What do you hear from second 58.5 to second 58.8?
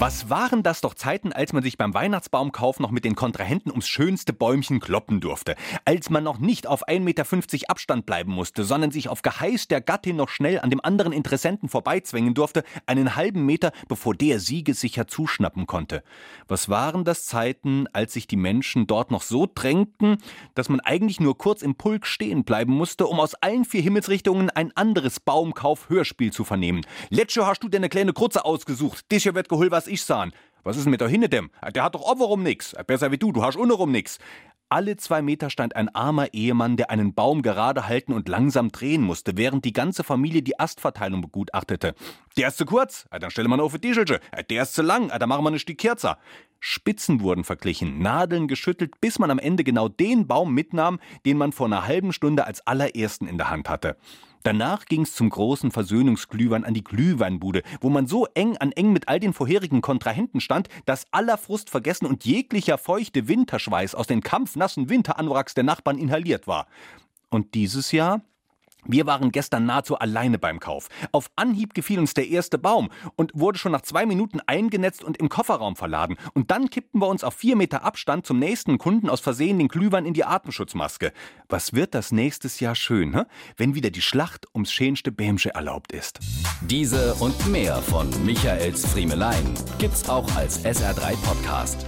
an